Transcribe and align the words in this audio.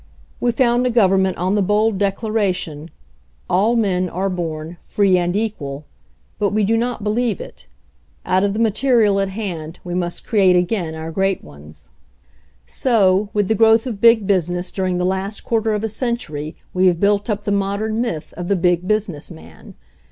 We 0.39 0.51
found 0.51 0.87
a 0.87 0.89
government 0.89 1.37
on 1.37 1.53
the 1.53 1.61
bold 1.61 1.99
declaration, 1.99 2.89
"All 3.47 3.75
men 3.75 4.09
are 4.09 4.31
born 4.31 4.77
free 4.79 5.15
and 5.19 5.35
equal," 5.35 5.85
but 6.39 6.49
we 6.49 6.63
do 6.63 6.75
not 6.75 7.03
believe 7.03 7.39
it. 7.39 7.67
Out 8.25 8.43
of 8.43 8.53
the 8.53 8.57
material 8.57 9.19
at 9.19 9.29
hand 9.29 9.77
we 9.83 9.93
must 9.93 10.25
create 10.25 10.57
again 10.57 10.95
our 10.95 11.11
great 11.11 11.43
ones. 11.43 11.91
FOREWORD 12.65 12.65
v 12.65 12.73
So, 12.73 13.29
with 13.31 13.47
the 13.47 13.53
growth 13.53 13.85
of 13.85 14.01
Big 14.01 14.25
Business 14.25 14.71
during 14.71 14.97
the 14.97 15.05
last 15.05 15.43
quarter 15.43 15.71
of 15.71 15.83
a 15.83 15.87
century, 15.87 16.55
we 16.73 16.87
have 16.87 16.99
built 16.99 17.29
up 17.29 17.43
the 17.43 17.51
modern 17.51 18.01
myth 18.01 18.33
of 18.35 18.47
the 18.47 18.55
Big 18.55 18.87
Business 18.87 19.29
Man. 19.29 19.75